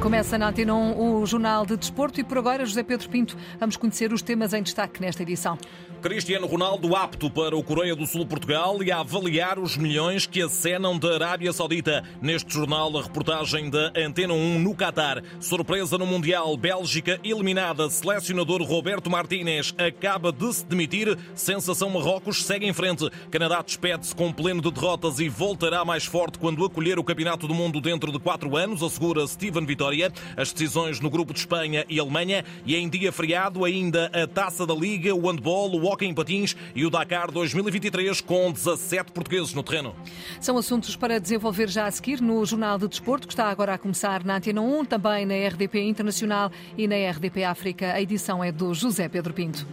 [0.00, 3.76] Começa na Antena 1 o Jornal de Desporto e por agora, José Pedro Pinto, vamos
[3.76, 5.58] conhecer os temas em destaque nesta edição.
[6.00, 10.40] Cristiano Ronaldo apto para o Coreia do Sul Portugal e a avaliar os milhões que
[10.40, 12.02] acenam da Arábia Saudita.
[12.22, 15.22] Neste jornal, a reportagem da Antena 1 no Qatar.
[15.38, 17.90] Surpresa no Mundial, Bélgica eliminada.
[17.90, 21.18] Selecionador Roberto Martínez acaba de se demitir.
[21.34, 23.10] Sensação Marrocos segue em frente.
[23.30, 27.54] Canadá despede-se com pleno de derrotas e voltará mais forte quando acolher o Campeonato do
[27.54, 30.10] Mundo dentro de quatro anos, assegura Steven Vitória.
[30.34, 34.66] As decisões no grupo de Espanha e Alemanha e em dia feriado ainda a Taça
[34.66, 39.54] da Liga, o handball, o hockey em patins e o Dakar 2023 com 17 portugueses
[39.54, 39.94] no terreno.
[40.40, 43.78] São assuntos para desenvolver já a seguir no Jornal de Desporto, que está agora a
[43.78, 47.92] começar na Antena 1, também na RDP Internacional e na RDP África.
[47.92, 49.66] A edição é do José Pedro Pinto.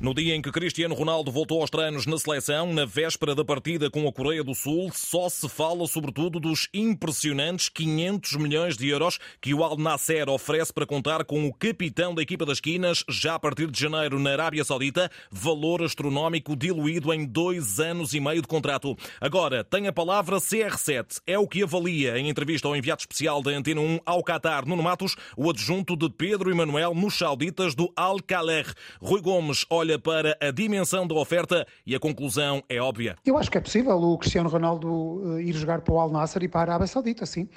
[0.00, 3.90] No dia em que Cristiano Ronaldo voltou aos treinos na seleção, na véspera da partida
[3.90, 9.18] com a Coreia do Sul, só se fala sobretudo dos impressionantes 500 milhões de euros
[9.42, 13.34] que o Al Nasser oferece para contar com o capitão da equipa das quinas já
[13.34, 18.40] a partir de janeiro na Arábia Saudita, valor astronómico diluído em dois anos e meio
[18.40, 18.96] de contrato.
[19.20, 21.20] Agora, tem a palavra CR7.
[21.26, 24.82] É o que avalia em entrevista ao enviado especial da Antena 1 ao Qatar, Nuno
[24.82, 28.72] Matos, o adjunto de Pedro Emanuel nos sauditas do Al Khaler.
[28.98, 33.16] Rui Gomes olha olha para a dimensão da oferta e a conclusão é óbvia.
[33.26, 36.44] Eu acho que é possível o Cristiano Ronaldo eh, ir jogar para o Al Nassr
[36.44, 37.48] e para a Arábia Saudita, sim.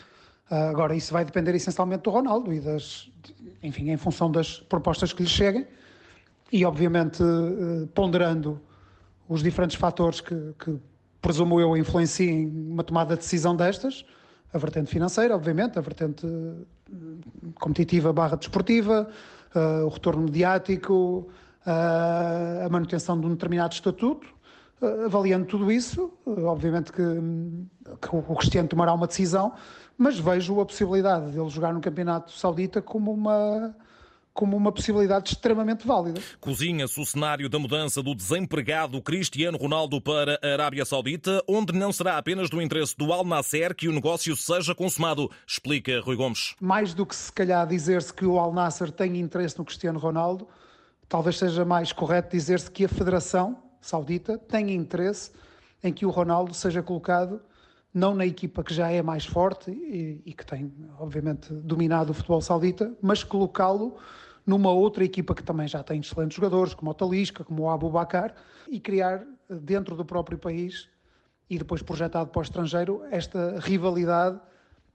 [0.50, 3.10] Ah, agora, isso vai depender essencialmente do Ronaldo e das,
[3.62, 5.68] enfim, em função das propostas que lhe cheguem
[6.52, 8.60] e, obviamente, eh, ponderando
[9.30, 10.78] os diferentes fatores que, que
[11.22, 14.04] presumo eu influenciem uma tomada de decisão destas,
[14.52, 19.08] a vertente financeira, obviamente, a vertente eh, competitiva barra desportiva,
[19.56, 21.30] uh, o retorno mediático,
[21.66, 24.28] a manutenção de um determinado estatuto.
[25.06, 29.54] Avaliando tudo isso, obviamente que, que o Cristiano tomará uma decisão,
[29.98, 33.74] mas vejo a possibilidade de ele jogar no Campeonato Saudita como uma,
[34.34, 36.20] como uma possibilidade extremamente válida.
[36.42, 41.94] Cozinha-se o cenário da mudança do desempregado Cristiano Ronaldo para a Arábia Saudita, onde não
[41.94, 46.56] será apenas do interesse do Al Nasser que o negócio seja consumado, explica Rui Gomes.
[46.60, 50.46] Mais do que se calhar dizer-se que o Al Nasser tem interesse no Cristiano Ronaldo,
[51.14, 55.30] talvez seja mais correto dizer-se que a Federação Saudita tem interesse
[55.84, 57.40] em que o Ronaldo seja colocado
[57.94, 62.16] não na equipa que já é mais forte e, e que tem, obviamente, dominado o
[62.16, 63.96] futebol saudita, mas colocá-lo
[64.44, 67.92] numa outra equipa que também já tem excelentes jogadores, como o Talisca, como o Abu
[67.92, 68.34] Bakar,
[68.68, 70.90] e criar dentro do próprio país
[71.48, 74.40] e depois projetado para o estrangeiro esta rivalidade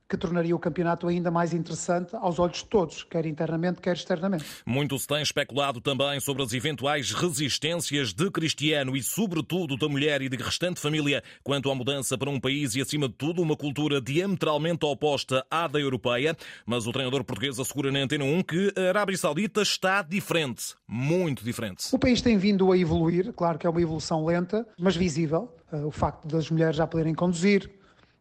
[0.09, 4.45] que tornaria o campeonato ainda mais interessante aos olhos de todos, quer internamente, quer externamente.
[4.65, 10.23] Muito se tem especulado também sobre as eventuais resistências de Cristiano e, sobretudo, da mulher
[10.23, 13.57] e de restante família quanto à mudança para um país e, acima de tudo, uma
[13.57, 16.35] cultura diametralmente oposta à da europeia.
[16.65, 21.45] Mas o treinador português assegura na Antena 1 que a Arábia Saudita está diferente, muito
[21.45, 21.85] diferente.
[21.93, 25.55] O país tem vindo a evoluir, claro que é uma evolução lenta, mas visível.
[25.73, 27.71] Eh, o facto das mulheres já poderem conduzir,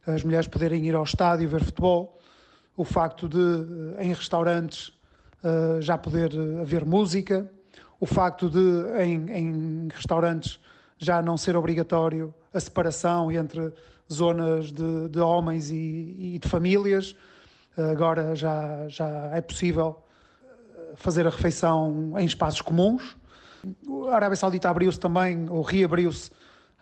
[0.08, 2.18] as mulheres poderem ir ao estádio ver futebol,
[2.76, 3.38] o facto de,
[3.98, 4.94] eh, em restaurantes,
[5.44, 7.50] eh, já poder eh, haver música,
[8.00, 10.60] o facto de, em, em restaurantes,
[10.98, 13.74] já não ser obrigatório a separação entre
[14.12, 17.16] zonas de, de homens e, e, de famílias.
[17.76, 20.02] Agora já, já é possível
[20.96, 23.16] fazer a refeição em espaços comuns.
[24.10, 26.32] A Arábia Saudita abriu-se também, ou reabriu-se,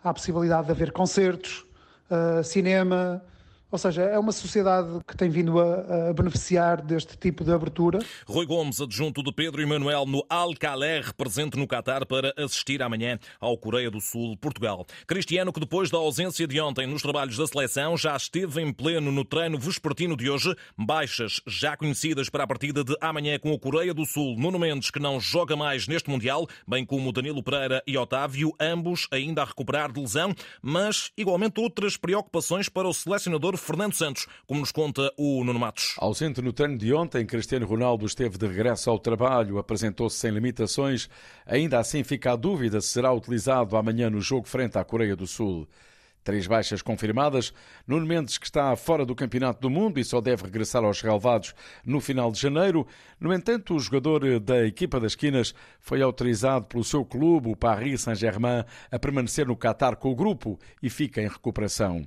[0.02, 1.66] à possibilidade de haver concertos,
[2.10, 3.22] uh, cinema,
[3.70, 7.98] ou seja, é uma sociedade que tem vindo a, a, beneficiar deste tipo de abertura.
[8.26, 13.18] Rui Gomes, adjunto de Pedro Emanuel no Al Khaler, presente no Qatar para assistir amanhã
[13.40, 14.86] ao Coreia do Sul, Portugal.
[15.06, 19.10] Cristiano, que depois da ausência de ontem nos trabalhos da seleção, já esteve em pleno
[19.10, 20.54] no treino vespertino de hoje.
[20.78, 24.36] Baixas já conhecidas para a partida de amanhã com a Coreia do Sul.
[24.38, 29.08] Nuno Mendes, que não joga mais neste Mundial, bem como Danilo Pereira e Otávio, ambos
[29.10, 30.32] ainda a recuperar de lesão,
[30.62, 35.94] mas igualmente outras preocupações para o selecionador Fernando Santos, como nos conta o Nuno Matos.
[35.98, 41.08] Ausente no treino de ontem, Cristiano Ronaldo esteve de regresso ao trabalho, apresentou-se sem limitações.
[41.44, 45.26] Ainda assim fica a dúvida se será utilizado amanhã no jogo frente à Coreia do
[45.26, 45.68] Sul.
[46.26, 47.54] Três baixas confirmadas.
[47.86, 51.54] Nuno Mendes, que está fora do Campeonato do Mundo e só deve regressar aos relevados
[51.84, 52.84] no final de janeiro.
[53.20, 58.00] No entanto, o jogador da equipa das esquinas foi autorizado pelo seu clube, o Paris
[58.00, 62.04] Saint-Germain, a permanecer no Qatar com o grupo e fica em recuperação.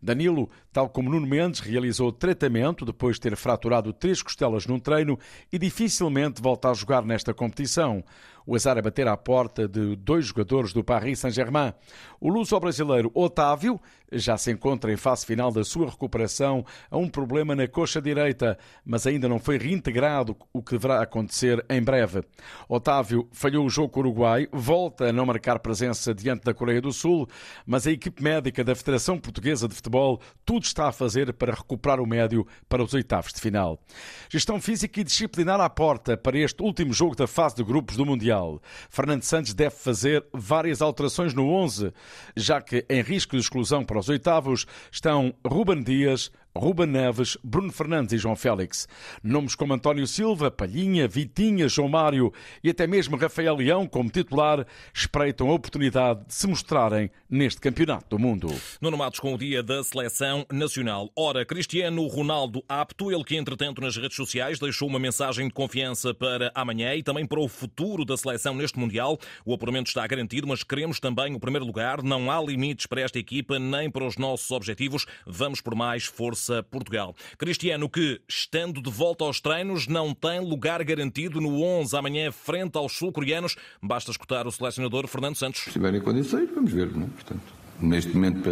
[0.00, 5.18] Danilo, tal como Nuno Mendes, realizou tratamento depois de ter fraturado três costelas num treino
[5.50, 8.04] e dificilmente volta a jogar nesta competição.
[8.46, 11.72] O azar a bater à porta de dois jogadores do Paris Saint-Germain.
[12.20, 13.80] O luso-brasileiro Otávio
[14.12, 18.58] já se encontra em fase final da sua recuperação a um problema na coxa direita,
[18.84, 22.22] mas ainda não foi reintegrado, o que deverá acontecer em breve.
[22.68, 26.80] Otávio falhou o jogo com o Uruguai, volta a não marcar presença diante da Coreia
[26.80, 27.28] do Sul,
[27.66, 32.00] mas a equipe médica da Federação Portuguesa de Futebol tudo está a fazer para recuperar
[32.00, 33.80] o médio para os oitavos de final.
[34.28, 38.06] Gestão física e disciplinar à porta para este último jogo da fase de grupos do
[38.06, 38.60] Mundial.
[38.90, 41.92] Fernando Santos deve fazer várias alterações no 11,
[42.36, 47.72] já que em risco de exclusão para os oitavos estão Ruben Dias, Ruben Neves, Bruno
[47.72, 48.86] Fernandes e João Félix.
[49.22, 52.30] Nomes como António Silva, Palhinha, Vitinha, João Mário
[52.62, 58.10] e até mesmo Rafael Leão como titular espreitam a oportunidade de se mostrarem neste Campeonato
[58.10, 58.48] do Mundo.
[58.82, 61.10] Nuno Matos com o dia da Seleção Nacional.
[61.16, 66.12] Ora, Cristiano Ronaldo apto, ele que entretanto nas redes sociais deixou uma mensagem de confiança
[66.12, 69.18] para amanhã e também para o futuro da seleção neste Mundial.
[69.44, 72.02] O apuramento está garantido, mas queremos também o primeiro lugar.
[72.02, 75.06] Não há limites para esta equipa nem para os nossos objetivos.
[75.26, 77.14] Vamos por mais força Força Portugal.
[77.38, 82.76] Cristiano, que, estando de volta aos treinos, não tem lugar garantido no 11 amanhã frente
[82.76, 83.56] aos sul-coreanos.
[83.80, 85.60] Basta escutar o selecionador Fernando Santos.
[85.60, 86.88] Se estiverem em condições, vamos ver.
[86.88, 86.90] É?
[86.90, 87.42] Portanto,
[87.80, 88.50] neste momento,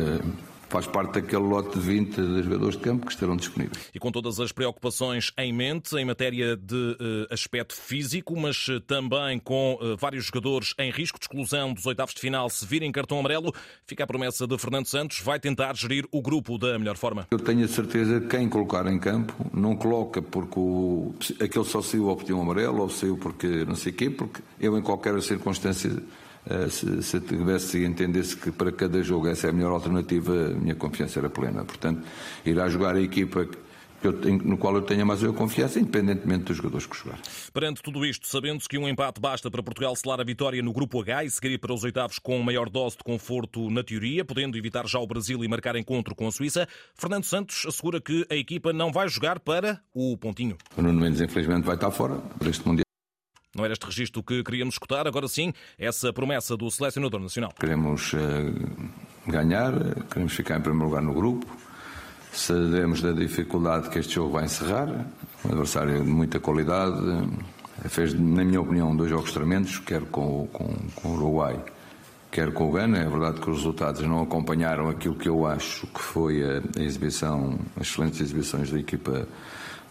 [0.70, 3.90] faz parte daquele lote de 20 de jogadores de campo que estarão disponíveis.
[3.92, 8.80] E com todas as preocupações em mente, em matéria de uh, aspecto físico, mas uh,
[8.80, 12.92] também com uh, vários jogadores em risco de exclusão dos oitavos de final se virem
[12.92, 13.52] cartão amarelo,
[13.84, 17.26] fica a promessa de Fernando Santos, vai tentar gerir o grupo da melhor forma.
[17.30, 21.82] Eu tenho a certeza que quem colocar em campo não coloca porque o, aquele só
[21.82, 24.82] saiu ao pedir um amarelo ou saiu porque não sei o quê, porque eu em
[24.82, 26.02] qualquer circunstância eh,
[26.68, 30.48] se, se tivesse e entendesse que para cada jogo essa é a melhor alternativa, a
[30.50, 31.64] minha confiança era plena.
[31.64, 32.02] Portanto,
[32.44, 33.46] irá jogar a equipa
[34.12, 37.18] tenho, no qual eu tenho a maior confiança, independentemente dos jogadores que jogar.
[37.52, 41.00] Perante tudo isto, sabendo-se que um empate basta para Portugal selar a vitória no Grupo
[41.00, 44.86] H e seguir para os oitavos com maior dose de conforto na teoria, podendo evitar
[44.86, 48.72] já o Brasil e marcar encontro com a Suíça, Fernando Santos assegura que a equipa
[48.72, 50.56] não vai jogar para o pontinho.
[50.76, 52.89] O Nuno Mendes, infelizmente, vai estar fora deste Mundial.
[53.54, 57.52] Não era este registro que queríamos escutar, agora sim, essa promessa do selecionador nacional.
[57.58, 58.18] Queremos uh,
[59.26, 59.72] ganhar,
[60.08, 61.46] queremos ficar em primeiro lugar no grupo.
[62.32, 64.88] Sabemos da dificuldade que este jogo vai encerrar.
[65.44, 66.94] Um adversário de muita qualidade.
[67.88, 71.58] Fez, na minha opinião, dois jogos tremendos, quer com, com, com o Uruguai,
[72.30, 72.98] quer com o Gana.
[72.98, 76.82] É verdade que os resultados não acompanharam aquilo que eu acho que foi a, a
[76.82, 79.26] exibição, as excelentes exibições da equipa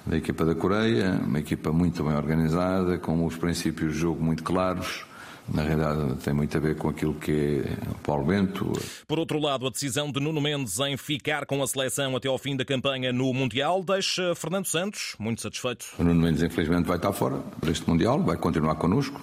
[0.05, 4.43] da equipa da Coreia, uma equipa muito bem organizada, com os princípios de jogo muito
[4.43, 5.05] claros.
[5.53, 8.71] Na realidade, tem muito a ver com aquilo que é o Paulo Bento.
[9.07, 12.37] Por outro lado, a decisão de Nuno Mendes em ficar com a seleção até ao
[12.37, 15.87] fim da campanha no Mundial deixa Fernando Santos muito satisfeito.
[15.97, 19.19] O Nuno Mendes, infelizmente, vai estar fora deste Mundial, vai continuar connosco,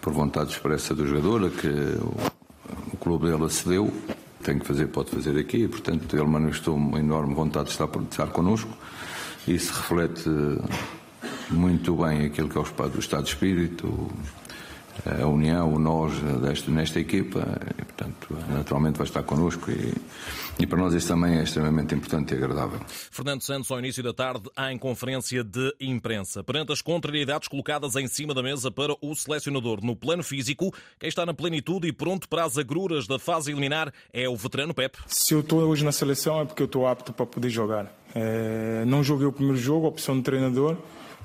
[0.00, 3.92] por vontade expressa do jogador, que o, o clube dele acedeu.
[4.42, 8.08] Tem que fazer, pode fazer aqui, portanto, ele manifestou uma enorme vontade de estar, de
[8.10, 8.70] estar connosco.
[9.48, 10.28] Isso reflete
[11.50, 14.10] muito bem aquilo que é o estado de espírito,
[15.06, 16.12] a união, o nós
[16.42, 17.40] desta, nesta equipa,
[17.78, 19.94] e, portanto, naturalmente vai estar connosco e,
[20.58, 22.78] e, para nós isso também é extremamente importante e agradável.
[23.10, 26.44] Fernando Santos, ao início da tarde, em conferência de imprensa.
[26.44, 31.08] Perante as contrariedades colocadas em cima da mesa para o selecionador no plano físico, quem
[31.08, 34.98] está na plenitude e pronto para as agruras da fase eliminar é o veterano Pep.
[35.06, 37.97] Se eu estou hoje na seleção é porque eu estou apto para poder jogar.
[38.14, 40.76] É, não joguei o primeiro jogo, opção do treinador.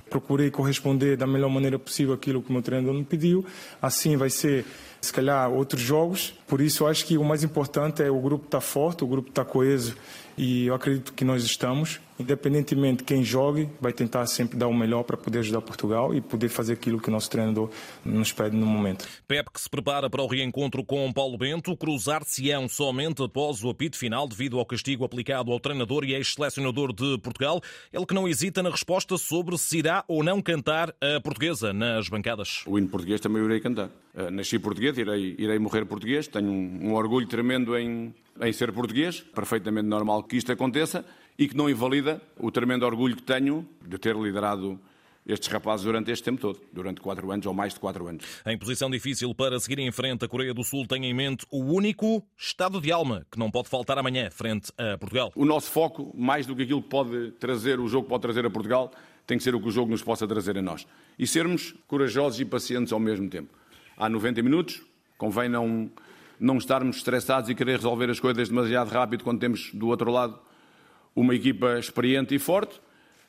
[0.10, 3.46] Procurei corresponder da melhor maneira possível aquilo que o meu treinador me pediu.
[3.82, 4.66] Assim vai ser,
[5.04, 6.34] se calhar, outros jogos.
[6.48, 9.08] Por isso, eu acho que o mais importante é o grupo estar tá forte, o
[9.08, 9.96] grupo estar tá coeso.
[10.38, 14.74] E eu acredito que nós estamos independentemente de quem jogue, vai tentar sempre dar o
[14.74, 17.70] melhor para poder ajudar Portugal e poder fazer aquilo que o nosso treinador
[18.04, 19.08] nos pede no momento.
[19.28, 23.98] Pep que se prepara para o reencontro com Paulo Bento, cruzar-se-ão somente após o apito
[23.98, 27.62] final devido ao castigo aplicado ao treinador e ex-selecionador de Portugal.
[27.92, 32.08] Ele que não hesita na resposta sobre se irá ou não cantar a portuguesa nas
[32.08, 32.64] bancadas.
[32.66, 33.90] O hino português também eu irei cantar.
[34.16, 38.72] Uh, nasci português, irei, irei morrer português, tenho um, um orgulho tremendo em, em ser
[38.72, 41.06] português, perfeitamente normal que isto aconteça
[41.38, 44.80] e que não invalida o tremendo orgulho que tenho de ter liderado
[45.26, 48.26] estes rapazes durante este tempo todo, durante quatro anos ou mais de quatro anos.
[48.46, 51.64] Em posição difícil para seguir em frente, a Coreia do Sul tem em mente o
[51.64, 55.32] único estado de alma que não pode faltar amanhã frente a Portugal.
[55.36, 58.50] O nosso foco, mais do que aquilo que pode trazer, o jogo pode trazer a
[58.50, 58.92] Portugal,
[59.26, 60.86] tem que ser o que o jogo nos possa trazer a nós.
[61.18, 63.63] E sermos corajosos e pacientes ao mesmo tempo.
[63.98, 64.82] Há 90 minutos,
[65.18, 65.90] convém não,
[66.40, 70.40] não estarmos estressados e querer resolver as coisas demasiado rápido quando temos do outro lado
[71.16, 72.82] uma equipa experiente e forte.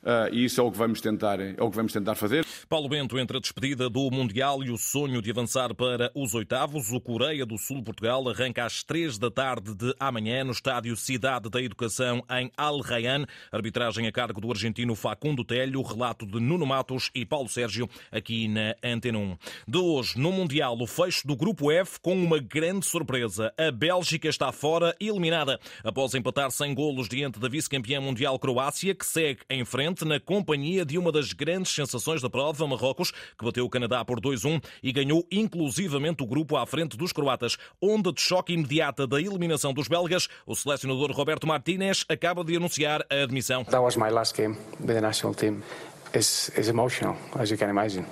[0.04, 2.44] Uh, e isso é o que vamos tentar, é o que vamos tentar fazer.
[2.68, 6.92] Paulo Bento, entre a despedida do Mundial e o sonho de avançar para os oitavos,
[6.92, 11.60] o Coreia do Sul-Portugal arranca às três da tarde de amanhã no estádio Cidade da
[11.60, 13.26] Educação em Al Rayyan.
[13.52, 18.48] Arbitragem a cargo do argentino Facundo Telho, relato de Nuno Matos e Paulo Sérgio aqui
[18.48, 19.36] na Antena 1.
[19.68, 23.52] De hoje, no Mundial, o fecho do Grupo F com uma grande surpresa.
[23.56, 29.06] A Bélgica está fora, eliminada, após empatar sem golos diante da vice-campeã mundial Croácia, que
[29.06, 33.66] segue em frente na companhia de uma das grandes sensações da prova, Marrocos, que bateu
[33.66, 37.58] o Canadá por 2-1 e ganhou inclusivamente o grupo à frente dos croatas.
[37.82, 43.04] Onda de choque imediata da eliminação dos belgas, o selecionador Roberto Martínez acaba de anunciar
[43.10, 43.64] a admissão.
[43.64, 45.62] That was my last game with the national team.
[46.14, 48.06] It's, it's emotional, as you can imagine.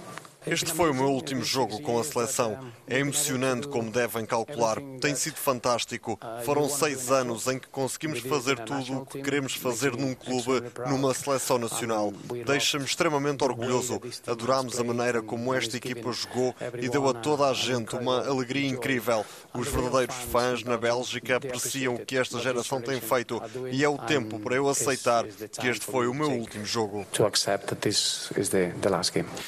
[0.47, 2.59] Este foi o meu último jogo com a seleção.
[2.89, 4.79] É emocionante, como devem calcular.
[5.01, 6.19] Tem sido fantástico.
[6.45, 11.15] Foram seis anos em que conseguimos fazer tudo o que queremos fazer num clube, numa
[11.15, 12.13] seleção nacional.
[12.45, 14.01] Deixa-me extremamente orgulhoso.
[14.27, 18.69] Adorámos a maneira como esta equipa jogou e deu a toda a gente uma alegria
[18.69, 19.25] incrível.
[19.55, 23.97] Os verdadeiros fãs na Bélgica apreciam o que esta geração tem feito e é o
[23.97, 27.07] tempo para eu aceitar que este foi o meu último jogo.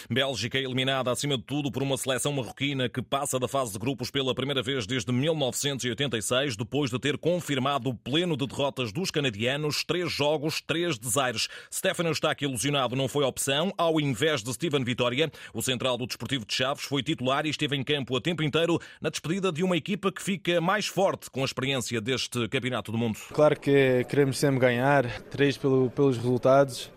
[0.08, 3.78] Bélgica eliminada dominada acima de tudo por uma seleção marroquina que passa da fase de
[3.78, 9.10] grupos pela primeira vez desde 1986, depois de ter confirmado o pleno de derrotas dos
[9.10, 11.48] canadianos, três jogos, três desaires.
[11.72, 15.32] Stefano Eustáquio ilusionado não foi opção, ao invés de Steven Vitória.
[15.54, 18.78] O central do Desportivo de Chaves foi titular e esteve em campo a tempo inteiro
[19.00, 22.98] na despedida de uma equipa que fica mais forte com a experiência deste Campeonato do
[22.98, 23.18] Mundo.
[23.32, 26.92] Claro que queremos sempre ganhar, três pelo, pelos resultados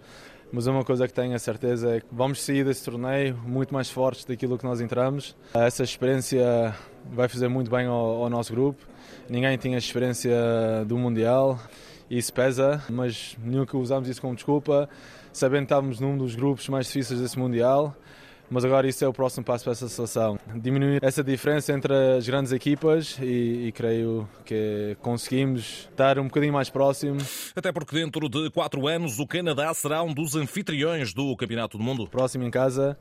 [0.51, 3.89] mas uma coisa que tenho a certeza é que vamos sair desse torneio muito mais
[3.89, 5.35] fortes daquilo que nós entramos.
[5.53, 6.73] Essa experiência
[7.11, 8.85] vai fazer muito bem ao, ao nosso grupo.
[9.29, 10.35] Ninguém tinha experiência
[10.85, 11.59] do Mundial,
[12.09, 14.89] isso pesa, mas nunca usamos isso como desculpa,
[15.33, 17.95] sabendo que estávamos num dos grupos mais difíceis desse Mundial
[18.49, 20.39] mas agora isso é o próximo passo para essa seleção.
[20.55, 26.53] Diminuir essa diferença entre as grandes equipas e, e, creio que conseguimos estar um bocadinho
[26.53, 27.17] mais próximo.
[27.55, 31.83] Até porque dentro de quatro anos o Canadá será um dos anfitriões do Campeonato do
[31.83, 32.07] Mundo.
[32.07, 32.97] Próximo em casa,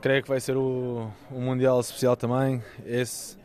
[0.00, 2.62] creio que vai ser o, o Mundial especial também.
[2.86, 3.36] Esse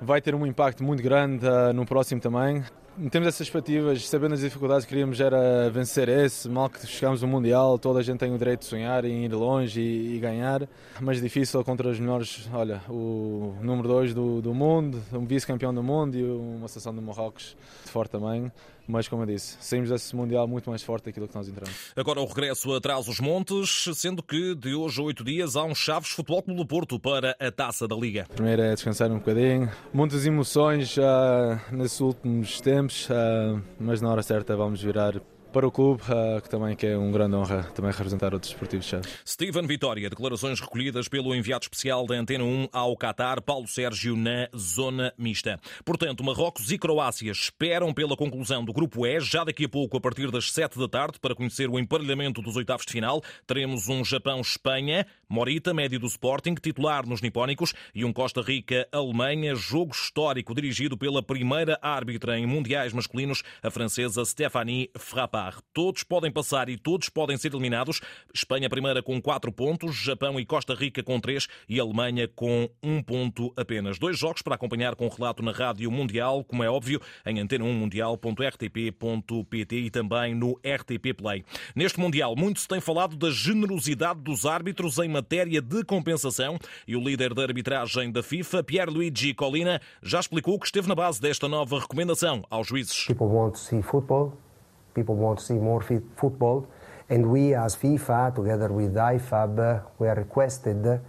[0.00, 2.62] vai ter um impacto muito grande uh, no próximo também
[3.10, 7.28] temos essas expectativas, sabendo as dificuldades que queríamos era vencer esse, mal que chegamos no
[7.28, 10.68] Mundial, toda a gente tem o direito de sonhar em ir longe e, e ganhar,
[11.00, 15.82] mas difícil contra os melhores, olha, o número 2 do, do mundo, um vice-campeão do
[15.82, 18.50] mundo e uma seleção do Marrocos de forte também.
[18.88, 21.92] Mas, como eu disse, saímos desse Mundial muito mais forte daquilo que nós entramos.
[21.94, 25.74] Agora o regresso atrás os montes, sendo que de hoje a oito dias há um
[25.74, 28.26] Chaves Futebol Clube do Porto para a Taça da Liga.
[28.34, 29.70] Primeiro é descansar um bocadinho.
[29.92, 35.20] Muitas emoções já nesses últimos tempos, uh, mas na hora certa vamos virar
[35.58, 38.86] para o clube, ah, que também que é uma grande honra também representar outros esportivos
[38.86, 39.12] chaves.
[39.26, 44.48] Steven Vitória, declarações recolhidas pelo enviado especial da Antena 1 ao Qatar, Paulo Sérgio, na
[44.56, 45.58] zona mista.
[45.84, 50.00] Portanto, Marrocos e Croácia esperam pela conclusão do Grupo E, já daqui a pouco, a
[50.00, 53.20] partir das 7 da tarde, para conhecer o emparelhamento dos oitavos de final.
[53.44, 59.92] Teremos um Japão-Espanha, Morita, médio do Sporting, titular nos nipónicos, e um Costa Rica-Alemanha, jogo
[59.92, 65.47] histórico dirigido pela primeira árbitra em mundiais masculinos, a francesa Stéphanie Frappard.
[65.72, 68.00] Todos podem passar e todos podem ser eliminados.
[68.34, 73.02] Espanha primeira com 4 pontos, Japão e Costa Rica com 3 e Alemanha com 1
[73.02, 73.98] ponto apenas.
[73.98, 79.90] Dois jogos para acompanhar com relato na Rádio Mundial, como é óbvio, em antena1mundial.rtp.pt e
[79.90, 81.44] também no RTP Play.
[81.74, 86.96] Neste Mundial, muito se tem falado da generosidade dos árbitros em matéria de compensação e
[86.96, 91.48] o líder da arbitragem da FIFA, Pierluigi Colina, já explicou que esteve na base desta
[91.48, 93.06] nova recomendação aos juízes.
[93.06, 94.47] People want to see football.
[94.94, 95.82] People want to see more
[96.16, 96.66] football.
[97.08, 101.00] And we as FIFA, together with IFAB, we are requested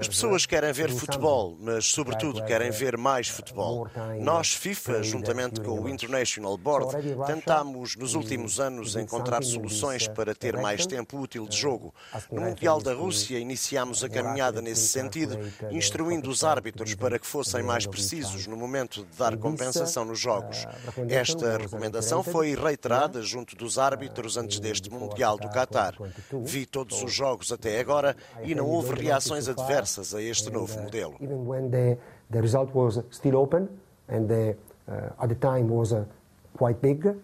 [0.00, 3.86] As pessoas querem ver futebol, mas, sobretudo, querem ver mais futebol.
[4.18, 10.56] Nós, FIFA, juntamente com o International Board, tentamos nos últimos anos encontrar soluções para ter
[10.56, 11.94] mais tempo útil de jogo.
[12.30, 15.38] No Mundial da Rússia, iniciámos a caminhada nesse sentido,
[15.70, 20.66] instruindo os árbitros para que fossem mais precisos no momento de dar compensação nos jogos.
[21.08, 25.94] Esta recomendação foi reiterada junto dos árbitros antes deste Mundial do Qatar.
[26.42, 30.80] Vi todos os jogos até agora e não houve reações reações adversas a este novo
[30.80, 31.16] modelo.
[31.20, 31.98] Even when the,
[32.40, 33.68] result was still open
[34.08, 34.56] and the,
[34.88, 36.04] uh, at the time was uh,
[36.56, 37.14] quite big,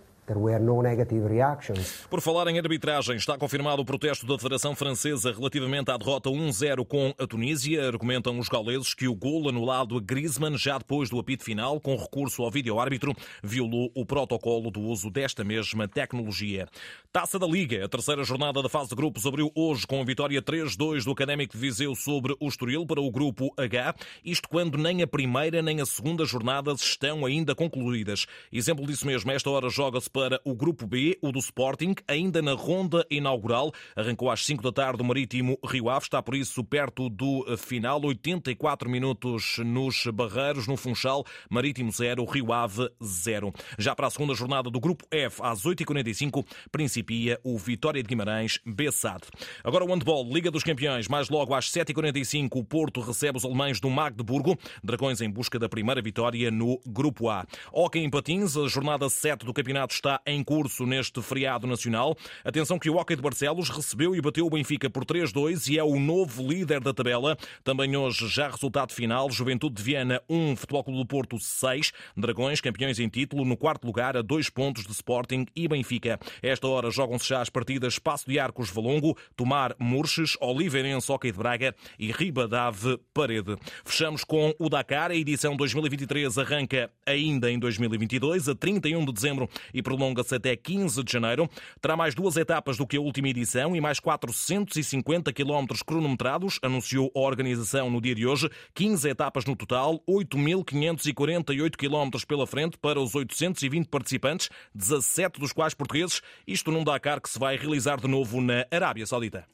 [2.08, 6.86] Por falar em arbitragem, está confirmado o protesto da Federação Francesa relativamente à derrota 1-0
[6.86, 7.86] com a Tunísia.
[7.86, 11.96] Argumentam os gauleses que o gol anulado a Griezmann, já depois do apito final, com
[11.96, 16.68] recurso ao vídeo-árbitro, violou o protocolo do uso desta mesma tecnologia.
[17.12, 20.42] Taça da Liga, a terceira jornada da fase de grupos abriu hoje com a vitória
[20.42, 23.94] 3-2 do Académico de Viseu sobre o Estoril para o grupo H,
[24.24, 28.26] isto quando nem a primeira nem a segunda jornadas estão ainda concluídas.
[28.52, 32.52] Exemplo disso mesmo, esta hora joga-se para o Grupo B, o do Sporting, ainda na
[32.52, 33.70] ronda inaugural.
[33.94, 38.04] Arrancou às 5 da tarde o Marítimo Rio Ave, está por isso perto do final.
[38.04, 43.52] 84 minutos nos Barreiros, no Funchal, Marítimo 0, Rio Ave 0.
[43.78, 48.58] Já para a segunda jornada do Grupo F, às 8h45, principia o Vitória de Guimarães
[48.66, 49.28] Bessade.
[49.62, 53.78] Agora o handball, Liga dos Campeões, mais logo às 7h45, o Porto recebe os alemães
[53.78, 54.58] do Magdeburgo.
[54.82, 57.46] Dragões em busca da primeira vitória no Grupo A.
[57.72, 62.16] Hockey em Patins, a jornada 7 do campeonato está em curso neste feriado nacional.
[62.44, 65.84] Atenção que o Hockey de Barcelos recebeu e bateu o Benfica por 3-2 e é
[65.84, 67.36] o novo líder da tabela.
[67.62, 72.60] Também hoje já resultado final, Juventude de Viana 1, Futebol Clube do Porto 6, Dragões
[72.60, 76.18] campeões em título no quarto lugar a dois pontos de Sporting e Benfica.
[76.42, 81.38] Esta hora jogam-se já as partidas Passo de Arcos Valongo, Tomar Murches, Oliveirense Hockey de
[81.38, 83.56] Braga e Ribadave Parede.
[83.84, 89.48] Fechamos com o Dakar, a edição 2023 arranca ainda em 2022, a 31 de dezembro
[89.72, 91.50] e prolonga-se até 15 de janeiro.
[91.80, 97.10] Terá mais duas etapas do que a última edição e mais 450 quilómetros cronometrados, anunciou
[97.14, 98.48] a organização no dia de hoje.
[98.74, 105.74] 15 etapas no total, 8.548 quilómetros pela frente para os 820 participantes, 17 dos quais
[105.74, 106.22] portugueses.
[106.46, 109.44] Isto num Dakar que se vai realizar de novo na Arábia Saudita.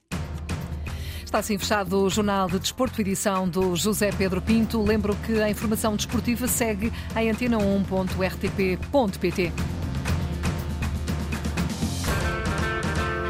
[1.24, 4.82] Está assim fechado o Jornal de Desporto, edição do José Pedro Pinto.
[4.82, 9.84] Lembro que a informação desportiva segue em antena1.rtp.pt.